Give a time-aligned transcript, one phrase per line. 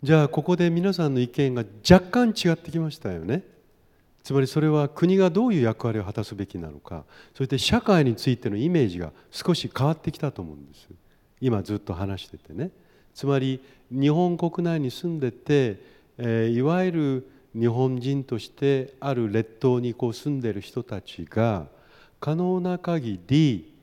[0.00, 3.42] じゃあここで皆さんの意見が若干違ってきましたよね。
[4.22, 7.04] つまりそれは国がどういう役割を果たすべきなのか。
[7.34, 10.88] そして社会についてのイメージが少し変わってきたと思うんです。
[11.40, 12.70] 今ずっと話しててね。
[13.12, 15.80] つまり日本国内に住んでて、
[16.16, 21.66] えー、いわゆる日本人としてある列島にこう住んでる人たちが
[22.20, 23.74] 可能な限り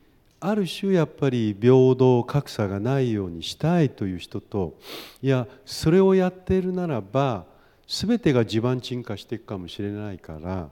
[0.48, 4.78] ある種やっぱり平等格差がないようにしたいという人と
[5.24, 7.46] いやそれをやっているならば
[7.88, 10.70] 全てが地盤沈下していくかもしれないから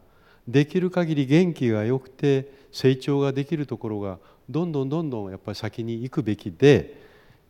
[0.47, 7.02] できる限り元気が良くて成長ができるところがどんどんどんどんやっぱり先に行くべきで、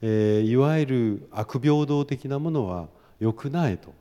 [0.02, 2.88] えー、いわゆる悪平等的なものは
[3.20, 3.94] 良くないと。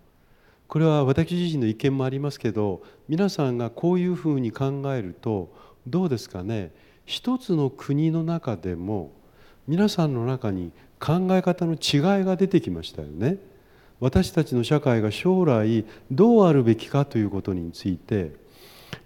[0.69, 5.53] これは私自身の意見もありますけど皆さんがこういうふうに考えると
[5.87, 6.73] どうですかね？
[7.05, 9.13] 一つの国の中でも
[9.67, 13.39] 皆さんの中に考え方の違いが出てきましたよね。
[14.03, 18.33] 私たちの社会が将来どうあるべきかということについて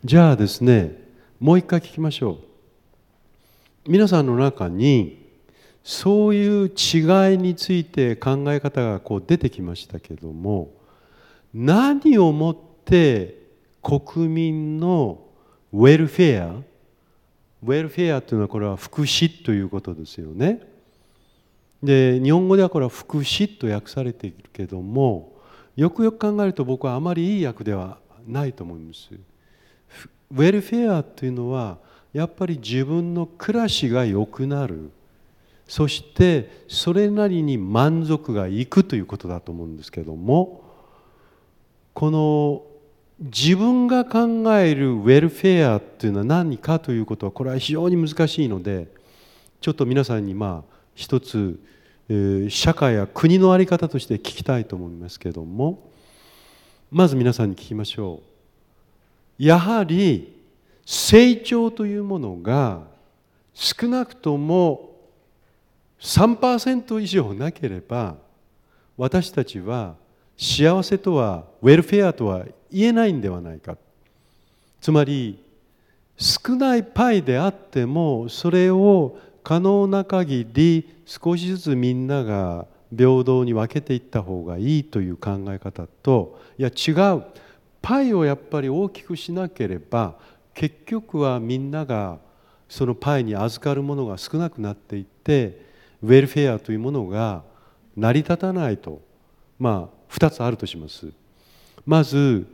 [0.03, 0.97] じゃあですね
[1.39, 2.39] もう一回聞きましょ
[3.87, 5.23] う皆さんの中に
[5.85, 10.70] そういう違いについて考え方がこう出てきましたけども
[11.53, 13.37] 何をもって
[13.83, 15.20] 国民の
[15.75, 16.63] ウェルフェア
[17.67, 20.61] ウェルフェアというのはこれは福祉ということですよね。
[21.83, 25.33] で日本語ではこれは福祉と訳されているけども
[25.77, 29.11] よくよく考えると僕はあまりいい訳ではないと思います。
[30.31, 31.78] ウェルフェアというのは
[32.12, 34.91] やっぱり自分の暮らしが良くなる
[35.69, 40.62] そしてそれなりに満足がいくということだと思うんですけども
[41.92, 42.62] この
[43.19, 48.89] 自分が考えるウェルフェアというのは何かということはこれは非常に難しいので
[49.61, 51.58] ちょっと皆さんにまあ一つ、
[52.08, 55.86] えー、社会や国の在り方として聞きたいと思いますけれども。
[56.91, 58.23] まず皆さんに聞きましょ
[59.39, 59.42] う。
[59.42, 60.41] やはり
[60.84, 62.85] 成長というものが
[63.52, 64.95] 少なくとも
[66.01, 68.17] 3%以上なければ
[68.96, 69.96] 私たちは
[70.36, 73.77] 幸せとはウェルフェアとは言えないんではないか。
[74.80, 75.42] つまり
[76.17, 82.67] 少ないパイであってもそれを可能な限り少しずつみんなが
[82.97, 87.24] 平等に分けていった方がいいという考え方といや違う。
[87.83, 90.17] パイをやっぱり大きくしなければ
[90.55, 92.18] 結局はみんなが
[92.68, 95.64] そのパイに預かるものが少なくなっていって
[96.03, 97.45] ウェルフェアというものが
[97.97, 99.01] 成り立たないと。
[99.58, 101.08] まあ2つあるとします。
[101.84, 102.46] まず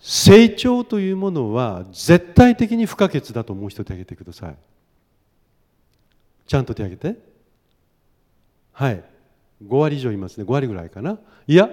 [0.00, 4.56] 成長というものは絶対的に不可欠だと思う人手挙げてください。
[6.46, 7.20] ちゃんと手挙げて。
[8.72, 9.04] はい。
[9.66, 10.44] 5割以上いますね。
[10.44, 11.18] 5割ぐらいかな。
[11.46, 11.68] いや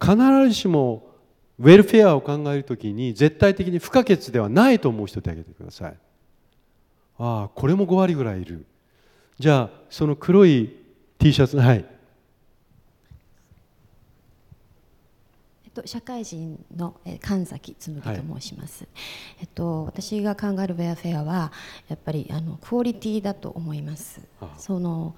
[0.00, 0.16] 必
[0.48, 1.08] ずしも
[1.58, 5.94] ウェルフェアを考えるときに絶対的に不可欠ではないと思う人手挙げてください。
[7.18, 8.64] ああこれも5割ぐらいいる。
[9.38, 10.74] じゃあその黒い
[11.18, 11.84] T シャツはい。
[15.70, 18.90] っと、社会人の、え神崎紬と申します、はい、
[19.42, 21.52] えっと、私が考えるウェアフェアは
[21.88, 24.20] やっぱりあのクオリティだと思います。
[24.58, 25.14] その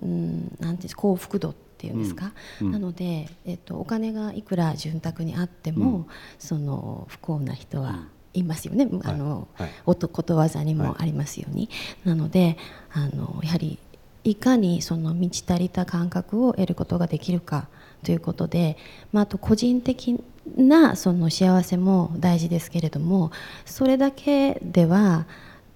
[0.00, 6.06] うんなんて幸福度っていうんですか、うん、なので、えっと、お金がいくら潤沢にあっても、うん、
[6.38, 11.68] その不幸な人はいますよね、うん、あの、はい、ことわざにもありますように、
[12.04, 12.56] はい、なので
[12.92, 13.78] あのやはり
[14.22, 17.68] いかにその満ち足りた感覚を得ることができるか
[18.02, 18.76] ということで、
[19.12, 20.22] まあ、あと個人的
[20.56, 23.30] なその幸せも大事ですけれども
[23.64, 25.26] それだけでは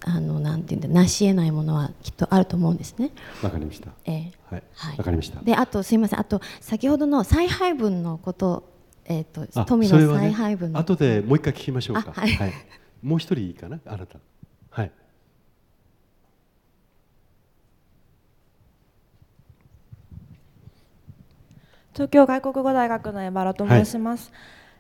[0.01, 3.11] あのなんていうんだ成し得ないものはきっとあると思うんですね。
[3.43, 3.91] わかりました。
[4.05, 4.63] えー、はい。
[4.99, 5.41] わ、かりました。
[5.41, 8.69] であとすみませんあと先ほどの再配分のこと
[9.07, 12.13] えっ、ー、と富の再配分の、ね、後でもう一回聞きましょうか。
[12.13, 12.53] はい、はい。
[13.03, 13.81] もう一人いいかな？
[13.87, 14.19] あなた。
[14.71, 14.93] はい。
[21.95, 24.33] 東京外国語大学の江原と申します。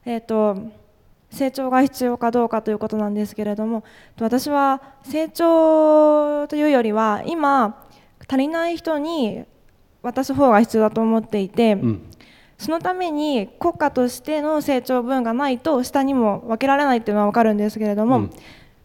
[0.04, 0.84] はい、えっ、ー、と
[1.30, 3.82] 成長が必要かどうかということなんですけれども
[4.20, 7.86] 私は成長というよりは今
[8.28, 9.44] 足りない人に
[10.02, 12.10] 渡す方が必要だと思っていて、うん、
[12.58, 18.28] そのために国家としての成長分がないと下にも分けられないっていうのは分かるんですけれども、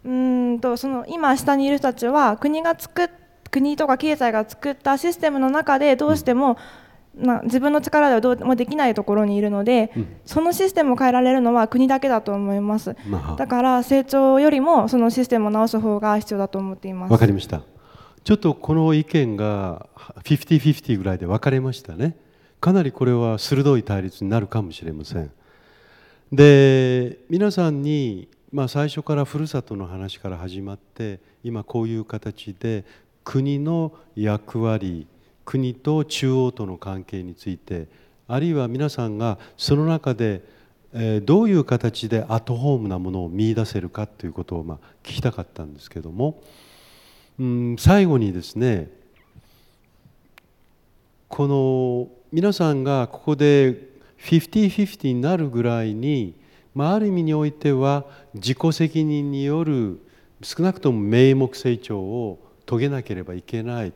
[0.03, 3.09] うん、んとその今下にいる人たちは国が作っ
[3.51, 6.57] 国とか経済が作ったシステムの中でどうしても、うん
[7.17, 17.11] まあ、自分の力ではどうもできないところにいるので、うん、そのシステムを変えられるのは国だけだと思います、まあ、だから成長よりもそのシステムを直す方が必要だと思っています。
[17.11, 17.61] わかりました。
[18.23, 19.87] ちょっとこの意見が
[20.23, 22.15] 50-50ぐらいで分かれましたね。
[22.61, 25.31] かなりこれは鋭い対立になるかもしれません。
[26.31, 32.85] で皆さんに、まあ、最初からふるさとの話から始まって今こういう形で
[33.23, 35.07] 国の役割
[35.49, 37.87] 国と中央との関係について
[38.27, 40.43] あるいは皆さんがその中で
[41.23, 46.43] どういう形でアットホームなものを見いだせるかということをま聞きたかったんですけども、
[47.39, 48.91] うん、最後にですね
[51.29, 56.35] この皆さんがここで50-50になるぐらいに、
[56.75, 58.05] まあ、ある意味においては
[58.35, 59.99] 自己責任による
[60.43, 62.37] 少なくとも名目成長を
[62.67, 63.93] 遂げなければいけない。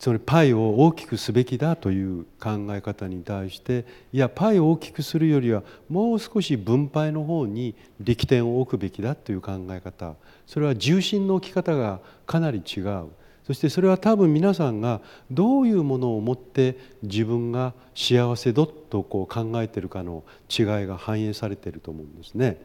[0.00, 10.14] つまりパイを大きくすべきだという考え方に対していやパイを大きくするよりはもう少し分配の方に力点を置くべきだという考え方
[10.46, 13.08] それは重心の置き方がかなり違う
[13.46, 22.62] そしてそれは多分皆さんがどういうものを持って自分が幸せだとこう考えているかの違いが反映されていると思うんですね。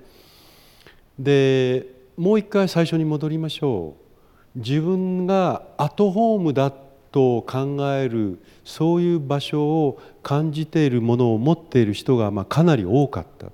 [1.19, 3.95] でもう一回最初に戻りましょ
[4.55, 4.59] う。
[4.59, 6.71] 自分がアットホームだ
[7.15, 13.47] と考えるそういう場所を感じているものを持っている人がまあかなり多かった。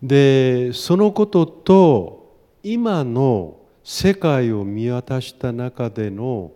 [0.00, 6.52] でそのことと今の世界を見渡した中での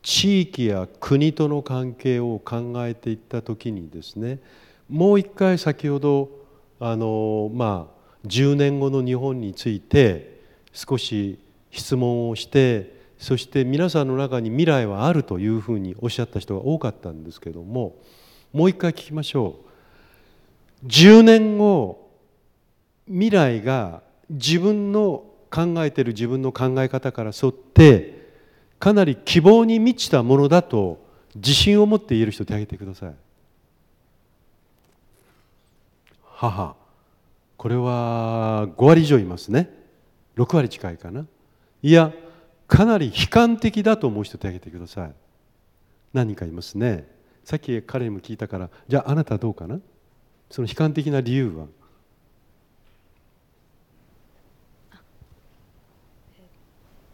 [0.00, 4.38] 地域や国との関係を考えていった時にですね
[4.88, 6.30] もう一回先ほど
[6.80, 10.40] あのまあ10年後の日本について
[10.72, 11.38] 少し
[11.70, 17.94] 質問をしてそして皆さんの中に未来はあるというふうにおっしゃった人が多かったんですけども
[18.52, 19.60] もう一回聞きましょ
[20.82, 20.86] う。
[20.88, 22.10] 10年後
[23.06, 28.26] 未来が自分の考えてる自分の考え方から沿って
[28.80, 30.98] かなり希望に満ちたものだと
[31.36, 33.14] 自信を持って言える人手挙げてください。
[36.24, 36.74] 母
[37.56, 39.70] これは5割以上いますね。
[40.36, 41.24] 6割近いかな。
[41.84, 42.12] いや
[42.72, 45.12] かなり悲観的だと思う人手挙げてください。
[46.14, 47.06] 何人かいますね。
[47.44, 49.78] さっき彼にも聞いたからじゃああなたはどうかな？
[50.50, 51.66] その悲観的な理由は？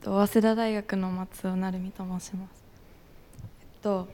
[0.04, 2.64] 早稲田大学の松尾成美と申します。
[3.42, 4.06] えっと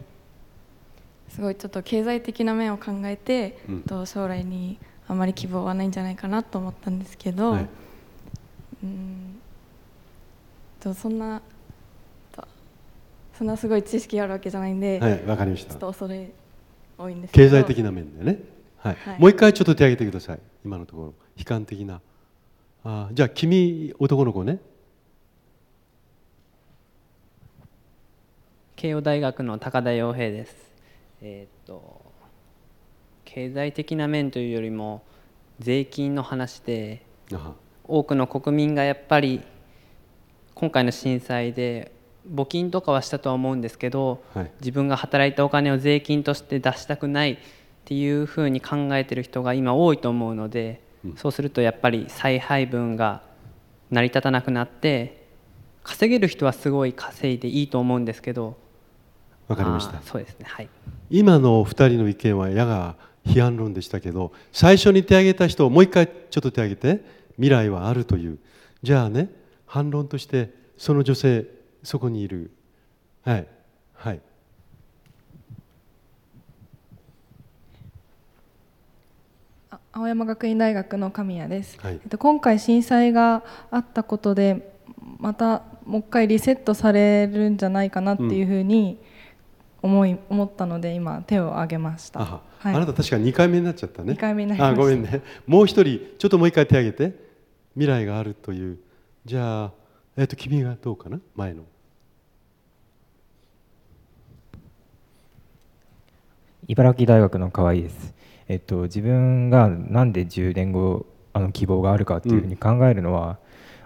[1.28, 7.68] すごいちょっと経済的な面を考えて、うん、と将来にあまり希望はないんじゃないかなと思ったんですけど、はい、
[8.82, 9.33] うん
[10.84, 11.40] とそんな
[13.36, 15.70] そんなすごい知識あるわけじゃないんで、はい、わかりました。
[15.70, 16.30] ちょっと恐れ
[16.96, 18.38] 多いんです経済的な面でね、
[18.78, 20.40] はい、はい、もう一回ちょっと手挙げてください。
[20.64, 22.00] 今のところ悲観的な。
[22.84, 24.60] あじゃあ君男の子ね。
[28.76, 30.54] 慶応大学の高田洋平です。
[31.22, 32.02] えー、っと
[33.24, 35.02] 経済的な面というよりも
[35.58, 37.02] 税金の話で
[37.82, 39.40] 多くの国民がやっぱり
[40.64, 41.92] 今回の震災で
[42.26, 47.36] 募金とかはしたとは思うんですけど、はい、自分が働いたお金を税金として出したくないっ
[47.84, 53.20] ていうふうに考えてる人が今多いと思うので、うん、そうするとやっぱり再配分が
[53.90, 55.28] 成り立たなくなって
[55.82, 58.56] 稼げる人はすごい稼いでいいと思うんですけど
[59.46, 60.00] わかりました。
[60.00, 60.46] そうですね。
[60.48, 60.68] はい。
[61.10, 62.96] 今のお二人の意見はやが
[63.26, 68.38] 批判論でしたけど最初に手挙げた人をもう一回ちょっと手挙げて未来はあるという。
[68.82, 71.46] じゃあね反論としてその女性
[71.82, 72.50] そこにいる。
[73.22, 73.46] はい。
[73.94, 74.20] はい。
[79.92, 84.74] 青山学院大学の神谷です、はい、えっと、今回震災があったことで
[85.18, 88.98] またもう一回リセットされるんじゃないかなっていうふうに
[89.82, 92.42] 思い、思ったので今手を挙げました、は。
[92.64, 94.14] い、あなた確か2回目になっちゃったね。
[94.14, 94.82] 2回目になりました。
[94.82, 95.22] あごめんね。
[95.46, 97.24] もう一人ちょっともう一回手挙げて。
[97.74, 98.78] 未来があるという。
[99.24, 99.72] じゃあ、
[100.16, 101.18] えっと、君がどうかな？
[101.34, 101.64] 前の。
[106.68, 108.14] 茨城大学の河合です。
[108.46, 113.38] えっと、自分がなんで10年後あの希望があるかっていうふうに考えるのは、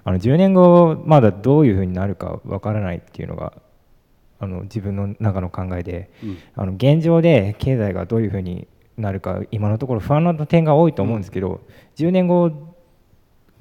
[0.04, 3.54] うん、あの10年後まだどういうふうになるかわからないっていうのが
[4.38, 8.68] あの自分の中の考えで、うん、あの現状で経済がどういうふうに
[8.98, 12.76] なるか今のところ不安な点が多いと思うんですけど、うん、10年後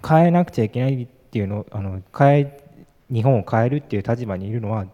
[0.05, 1.07] 変えなくちゃいけない
[1.37, 2.63] っていうのあの変え
[3.11, 4.85] 日本を変えるっていう立場にいるのは、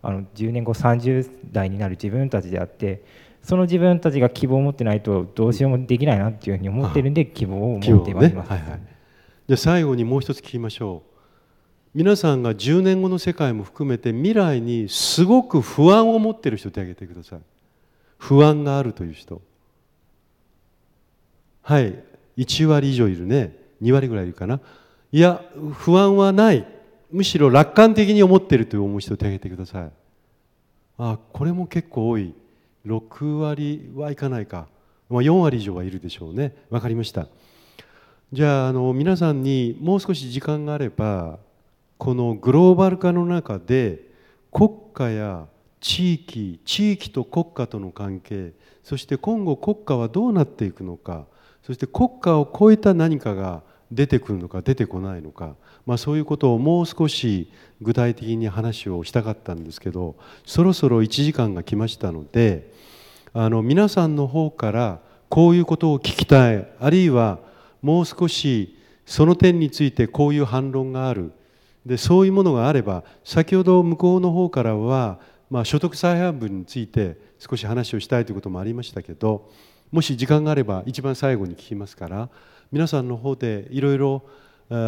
[0.00, 3.04] あの10年後30代になる自分たちであって
[3.42, 8.36] その自分たちが希望を持ってないとどうしようもできないなっていうふうに思ってるんで希望を持っています、ね。
[8.36, 8.80] はいはい、
[9.48, 11.18] じゃ最後にもう一つ聞きましょう。
[11.94, 17.40] 皆さんが10年後の世界も含めて未来にすごく不安を持っている人手挙げてください。
[18.18, 19.42] 不安があるという人。
[21.62, 22.02] はい。
[22.36, 23.56] 1割以上いるね。
[23.82, 24.60] 2割ぐらいいるかな
[25.10, 26.66] いや不安はない。
[27.10, 29.90] むしろ楽観的に思っているという思う人を手挙げてください。
[30.98, 32.34] あこれも結構多い。
[32.86, 34.66] 6割はいかないか、
[35.10, 36.54] まあ、4割以上はいるでしょうね。
[36.70, 37.26] 分かりました。
[38.32, 41.38] じゃああの皆さんにもう少し時間があれば
[41.96, 44.02] このグローバル化の中で
[44.52, 45.46] 国家や
[45.80, 51.24] 地域地域と国家との関係そして今後国家はどうなっていくのか
[51.62, 55.54] そして国家を超えた何かが出てくるのか出てこないのか、
[55.86, 62.72] まあ、そういうことをもう少し具体的に話をしたかったんですけどそろそろ1時間が来ましたので
[63.32, 67.38] あの皆さんの方からこういうことを聞きたいあるいは
[67.82, 68.76] もう少し
[69.06, 71.32] その点についてこういう反論がある。
[71.86, 75.18] でそういうものがあれば先ほど向こうの方からは、
[75.48, 79.50] まあ、所得再配分について少し話をしたいということもありましたけど
[79.90, 82.28] もし時間があれば一番最後に聞きますから
[82.70, 84.22] 皆さんの方でいろいろ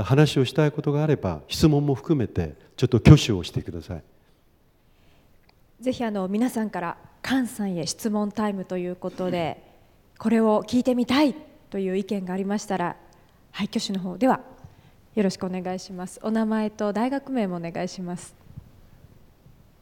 [0.05, 4.03] 話をしたいことがあれば質問も含めてちょっと挙手をしてください。
[5.81, 9.63] ぜひあの皆さんから菅さんへ質問タイムということで
[10.19, 11.35] これを聞いてみたい
[11.71, 12.97] という意見がありましたら
[13.53, 14.41] はい挙手の方では
[15.15, 16.21] よろしくお願いします。
[16.23, 18.35] お名前と大学名もお願いします。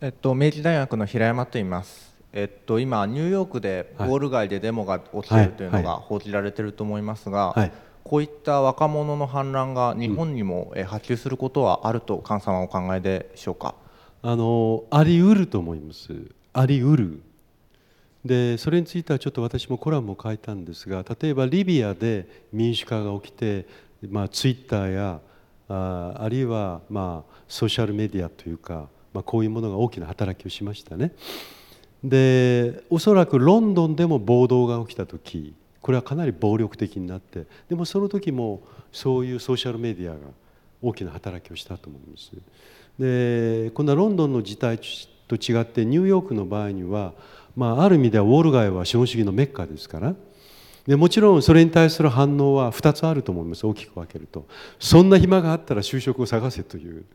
[0.01, 2.15] えっと明治大学の平山と言います。
[2.33, 7.73] えっと今ニューヨークでウォール街でデモが起きているというのが報じられていると思いますが、はいはい
[8.05, 13.75] こういった若者の反乱が日本にも波及することはあると菅さんはお考えでしょうか？
[14.23, 16.13] あのあり得ると思います。
[16.53, 17.23] あり得る。
[18.25, 23.67] でそれについてはちょっと私もコラムを書いたんですが例えばリビアで民主化が起きて、
[24.11, 25.21] まあ、ツイッターや
[25.69, 31.13] ああるいは、まあ、ソーシャルメディアというか、まあ、こういうものが大きな働きをしましたね。
[32.03, 35.55] でおそらくロンドンでも暴動が起きた時
[35.89, 38.61] これはかなり暴力的になってでもその時も
[38.93, 40.19] そういうソーシャルメディアが
[40.83, 42.31] 大きな働きをしたと思います。
[42.99, 44.79] でこんなロンドンの事態
[45.29, 47.15] と違ってニューヨークの場合には、
[47.57, 50.15] まあ、ある意味ではウォール街は資本主義のメッカですから。
[50.87, 54.45] でもちろんそれに対する反応は2つあると思います大きく分けると。
[54.79, 57.07] そんな暇があったら就職を探せという。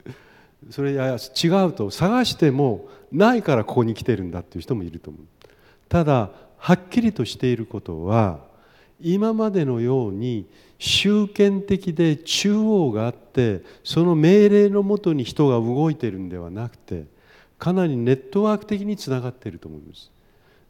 [0.71, 5.21] それや違うと探してもないからここに来てるんだっていう人もいると思う。
[5.89, 8.51] ただはっきりとしていることは
[9.03, 10.47] 今までのように
[10.79, 17.05] 集権的で中央があってその命令のもとに人が動いているんではなくて
[17.59, 20.09] かなりネットワーク的につながっていると思います。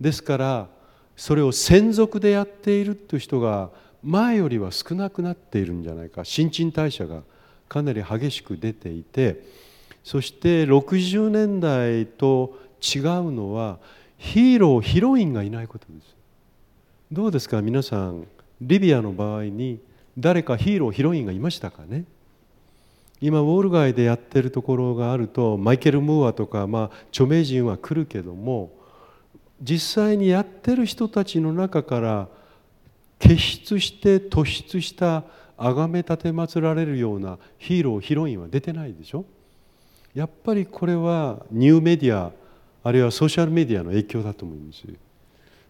[0.01, 0.67] ですから
[1.15, 3.69] それを専属でやっているという人が
[4.03, 6.25] 前よりは少なくなっているんじゃないか。
[6.25, 7.21] 新陳代謝が
[7.69, 9.43] かなり激しく出ていて
[10.03, 13.79] そして60年代と違うのは
[14.17, 16.22] ヒーローヒロインがいないことです。
[17.13, 17.61] どうですか？
[17.61, 18.25] 皆さん
[18.59, 19.79] リビアの場合に
[20.17, 22.05] 誰かヒーローヒロインがいましたかね？
[23.21, 28.71] 今ウォール街でやってるところがあるとマイケル・ムーアとか、まあ、著名人は来るけども
[29.61, 32.27] 実際にやってる人たちの中から
[33.19, 35.23] 傑出して突出した
[35.55, 39.23] 崇め立て祀られるようなヒーローヒロインは出てないでしょ？
[40.15, 42.31] やっぱりこれはニューメディア
[42.83, 44.81] あるいはソーシャルメディアの影響だと思います。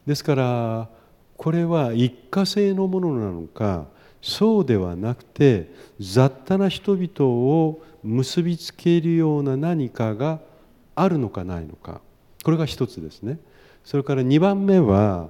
[0.08, 1.02] ですから
[1.38, 3.86] これは一過性のものなのか
[4.22, 10.40] そうではなくて雑多な人々を結びつけるような何かが
[10.96, 12.02] あるのかないのか。
[12.44, 13.40] これが一つですね。
[13.84, 15.30] それから2番目は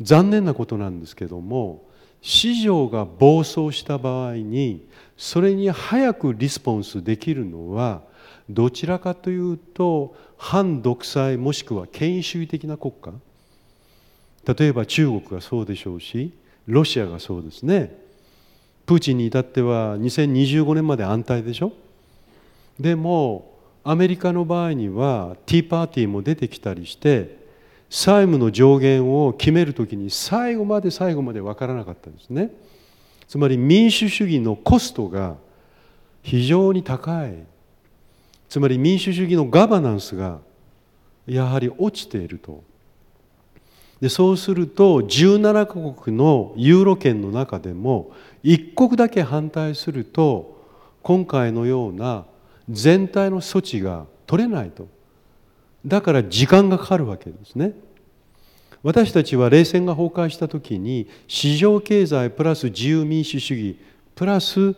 [0.00, 1.82] 残念なことなんですけども
[2.20, 4.86] 市場が暴走した場合に
[5.16, 8.02] それに早くリスポンスできるのは
[8.48, 13.12] どちらかというと反独裁もしくは権威主義的な国家。
[14.46, 16.32] 例えば中国がそうでしょうし
[16.66, 17.96] ロシアがそうですね。
[18.86, 21.72] プーチンに至っては2025年まで安泰でしょ。
[22.80, 27.38] でもアメリカの場合にはティーパーティーも出てきたりして
[27.90, 32.50] 債務の上限を決めるときに最後まで最後まで分からなかったんですね。
[33.26, 35.36] つまり民主主義のコストが
[36.22, 37.34] 非常に高い。
[38.48, 40.38] つまり民主主義のガバナンスが
[41.26, 42.62] やはり落ちていると。
[44.00, 48.12] でそうすると17カ国のユーロ圏の中でも
[48.44, 50.64] 1国だけ反対すると
[51.02, 52.24] 今回のような
[52.68, 54.88] 全体の措置が取れないと。
[55.86, 57.72] だから時間がかかるわけですね。
[58.82, 63.78] 私たちは冷戦が崩壊した時に市場経済プラス自由民主主義
[64.14, 64.76] プラス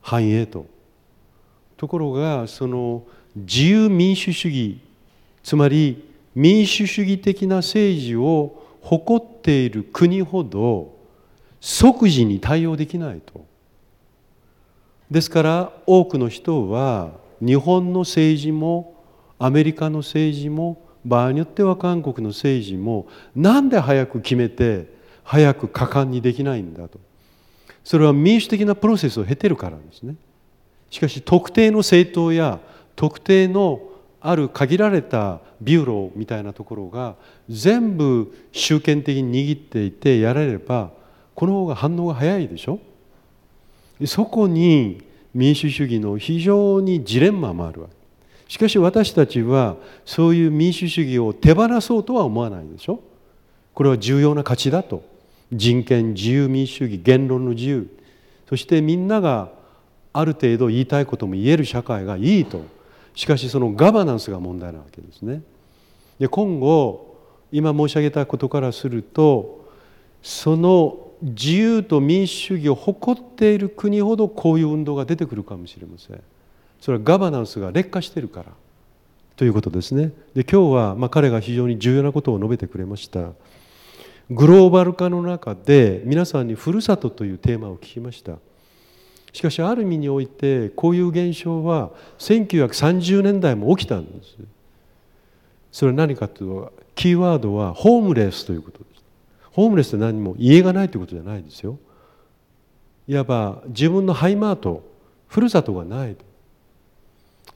[0.00, 0.66] 繁栄と。
[1.76, 3.02] ところがその
[3.34, 4.80] 自由民主主義
[5.42, 6.02] つまり
[6.36, 10.94] 民主主義的な政治を誇っている国ほど
[11.60, 13.46] 即時に対応できないと。
[15.10, 19.02] ですから多くの人は日本の政治も
[19.38, 26.98] アメリカの政治も場合によっては韓国の政治もなんで早く決めて早く果敢にできないんだと
[27.84, 30.16] それは民主的なプロセスを経てるからですね
[30.90, 32.58] しかし特定の政党や
[32.96, 33.80] 特定の
[34.28, 37.14] ある限られたビューローみたいなところが
[37.48, 40.90] 全部集権的に握っていてやられれば
[41.34, 42.80] この方が反応が早いでしょ？
[44.04, 45.02] そこに
[45.34, 47.94] 民主主義の非常にジレンマもあるわけ。
[48.48, 53.00] しかし私たちはそういう民主主義を手放そうとは思わないでしょ？
[53.74, 55.02] これは重要な価値だと。
[55.52, 57.88] 人権自由民主主義言論の自由。
[58.48, 59.50] そしてみんなが
[60.12, 62.62] ある程度言いたいことも言える社会がいいと。
[63.16, 65.42] しかしそのガバナンスが問題なわけですね。
[66.20, 67.16] で今後
[67.50, 69.66] 今申し上げたことからすると
[70.22, 76.22] その自由と民主主義を誇っている国ほどこういう運動が出てくるかもしれません。
[76.80, 78.52] それはガバナンスが劣化しているから。
[79.36, 80.12] ということですね。
[80.34, 83.32] で今日はま彼が非常に重要なことを述べてくれました。
[84.30, 88.36] グローバル化の中で皆さんにふるさとというテーマを聞きました。
[89.36, 94.34] しかしある意味においてこういう現象は1930年代も起きたんです。
[95.70, 99.02] それは何かというとキーワードはホームレスということです。
[99.52, 101.78] ホームレスって何も家がないということじゃないですよ。
[103.06, 104.82] いわば自分のハイマート
[105.28, 106.16] ふるさとがない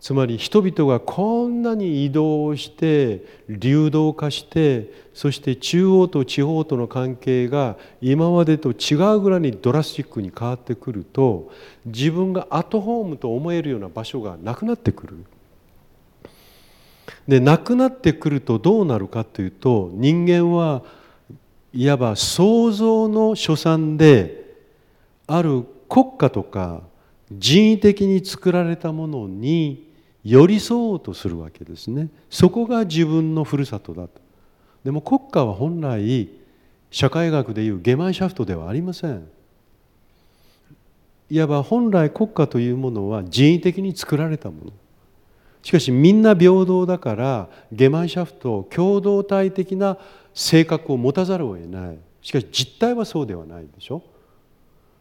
[0.01, 11.53] つまり人々がこんなに移動して流動化してそして中央と地方との関係が今までと違うぐらいにドラスチックに変わってくると
[11.85, 15.25] 自分がアットホームと思えるような場所がなくなってくる。
[17.29, 20.83] でなくなってくるとどうなるかというと人間は
[21.73, 24.57] いわば創造の所産で
[25.27, 26.83] ある国家とか
[27.31, 29.90] 人為的に作られたものに
[30.25, 32.09] 寄り添おうとするわけですね。
[32.29, 34.21] そこが自分のふるさとだと。
[34.85, 36.29] でも国家は本来
[36.91, 39.27] 社会学でいうゲマンシャフトではありません。
[41.31, 44.73] いわば本来国家というものは人為的に作られたもの。
[45.63, 49.99] しかしみんな平等だからゲマンシャフト共同体的な
[50.35, 51.99] 性格を持たざるを得ない。
[52.23, 54.03] しかし実態はそうではないでしょ。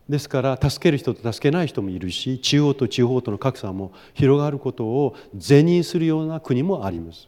[0.10, 7.28] ですから助ける人と助けない人もいるし中央と地方との格差も広がることを是認するような国もあります。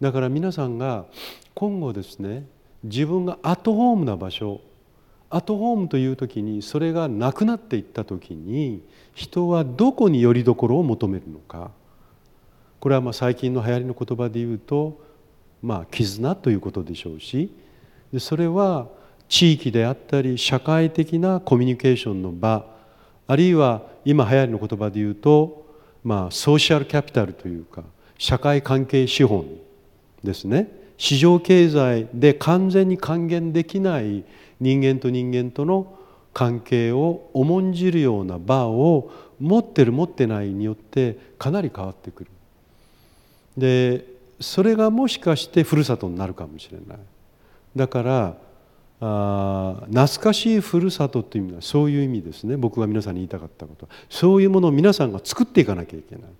[0.00, 1.06] だから皆さんが
[1.54, 2.44] 今後ですね
[2.82, 4.60] 自分がアットホームな場所
[5.30, 8.82] アットホームという時にそれがなくなっていった時に
[9.14, 11.70] 人はどこによりどころを求めるのか。
[12.80, 15.00] これはまあ最近の流行りの言葉で言うと
[15.62, 17.50] まあ絆ということでしょうし
[18.18, 18.88] それは
[19.28, 22.64] 地域であったり社会的なコミュニケーションの場
[23.26, 25.66] あるいは今流行りの言葉で言うと、
[26.04, 27.82] まあ、ソーシャルキャピタルというか
[28.18, 29.46] 社会関係資本
[30.22, 30.68] ですね。
[30.98, 34.24] 市場経済で完全に還元できない
[34.60, 35.94] 人間と人間との
[36.32, 42.30] 関係を重んじるような場を持ってる持ってないによってかなり変わってくる。
[43.58, 44.06] で
[44.40, 46.98] それがもしかしてふるさとになるかもしれない。
[47.74, 48.36] だから
[49.00, 52.56] あ懐かしいふるさとという意味はそういう意味ですね。
[52.56, 56.30] 僕が皆さんに言いたかったことそういうものを皆さんが作っていかなきゃいけない。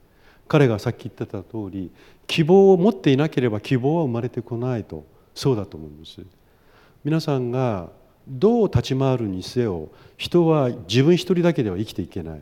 [0.48, 1.90] 彼がさっき言ってた通り
[2.26, 5.04] 希望を持っていなければ希望は生まれてこないと。
[5.34, 6.20] そうだと思うんです。
[7.04, 7.90] 皆さんが
[8.26, 12.40] どう立ち回るにせよ人は自分一人だけでは生きていけない。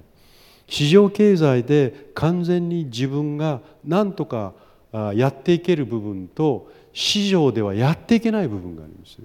[0.68, 4.54] 市場経済で完全に自分が何とか
[5.14, 9.18] やっていける部分と市場ではやっていけない部分があります。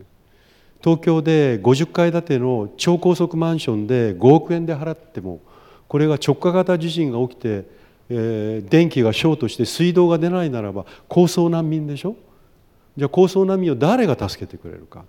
[0.81, 5.41] 東京で50階建ての超高層マンションで5億円で払っても
[5.87, 7.65] これが直下型地震が起きて、
[8.09, 12.15] えー、電気がショートして水道が出ないならば高層難民でしょ？
[12.95, 15.03] じゃあ高層難民を誰が助けてくれるか？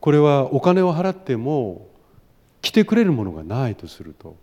[0.00, 1.88] これはお金を払っても
[2.62, 4.36] 来てくれるものがないとすると。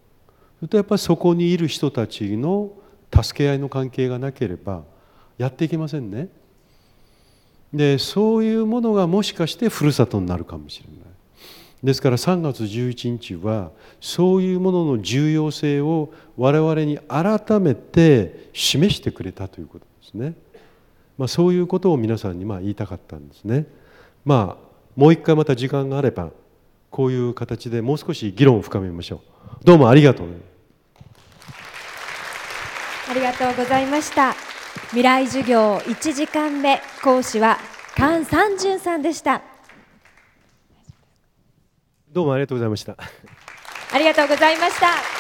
[0.59, 2.71] それとやっぱりそこにいる人たちの
[3.13, 4.83] 助け合いの関係がなければ
[5.37, 6.29] やっていけませんね。
[7.73, 10.97] でそういうものがもしかしてふるさとになるかもしれない。
[11.84, 20.34] ですから3月11日はそういうものの重要性を我々に改めて示してくれたということですね、
[21.19, 23.67] まあ、そういうことを皆さんにまあ言いたかったんですね。
[24.25, 26.32] まあもう一回また時間があれば
[26.89, 29.19] こういう形でもう少し議論を深めましょう。
[29.63, 30.27] どうもありがとう。
[33.10, 34.46] ありがとうございました。
[34.91, 37.58] 未来授業1時間目講師は
[37.95, 39.41] 菅三淳さんでした。
[42.10, 42.95] どうもありがとうございました。
[43.93, 45.16] ありがとうございました